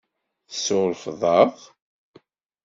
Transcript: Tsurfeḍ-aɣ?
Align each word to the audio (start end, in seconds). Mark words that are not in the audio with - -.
Tsurfeḍ-aɣ? 0.51 1.53